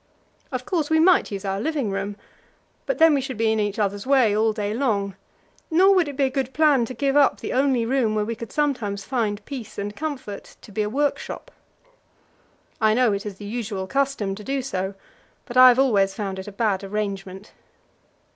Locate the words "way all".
4.07-4.51